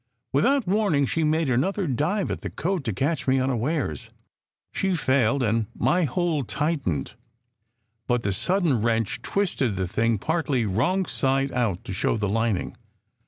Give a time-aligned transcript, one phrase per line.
[0.33, 4.09] Without warning she made another dive at the coat to catch me unawares.
[4.71, 7.13] She failed and my hold tightened;
[8.07, 8.15] 298 SECRET HISTORY
[8.47, 12.75] but the sudden wrench twisted the thing partly wrong side out, to show the lining.